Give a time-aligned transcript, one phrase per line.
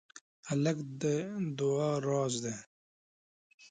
[0.49, 1.03] هلک د
[1.59, 2.55] دعا راز دی.